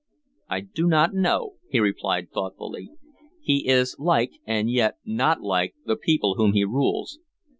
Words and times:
"I 0.49 0.61
do 0.61 0.87
not 0.87 1.13
know," 1.13 1.57
he 1.69 1.79
replied 1.79 2.31
thoughtfully. 2.31 2.89
"He 3.39 3.67
is 3.67 3.95
like, 3.99 4.31
and 4.47 4.67
yet 4.67 4.95
not 5.05 5.41
like, 5.43 5.75
the 5.85 5.95
people 5.95 6.33
whom 6.37 6.53
he 6.53 6.63
rules. 6.65 7.19